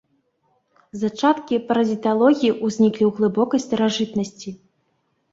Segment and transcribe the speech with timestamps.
[1.01, 4.55] Зачаткі паразіталогіі ўзніклі ў глыбокай старажытнасці.